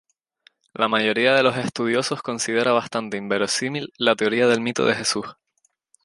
La 0.73 0.87
mayoría 0.87 1.35
de 1.35 1.43
los 1.43 1.57
estudiosos 1.57 2.23
considera 2.23 2.71
bastante 2.71 3.17
inverosímil 3.17 3.93
la 3.99 4.15
teoría 4.15 4.47
del 4.47 4.59
mito 4.59 4.83
de 4.83 4.95
Jesús. 4.95 5.35